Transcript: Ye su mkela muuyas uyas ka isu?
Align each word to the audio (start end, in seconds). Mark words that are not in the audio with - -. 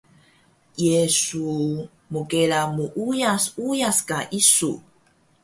Ye 0.83 0.97
su 1.21 1.47
mkela 2.13 2.59
muuyas 2.75 3.43
uyas 3.67 3.97
ka 4.07 4.19
isu? 4.39 4.71